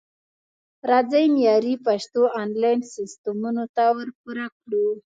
راځئ 0.89 1.25
معیاري 1.35 1.75
پښتو 1.85 2.21
انلاین 2.41 2.79
سیستمونو 2.93 3.63
ته 3.75 3.83
ورپوره 3.97 4.45
کړو 4.59 4.85